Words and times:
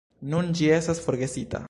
Nun 0.31 0.49
ĝi 0.61 0.71
estas 0.79 1.03
forgesita. 1.07 1.59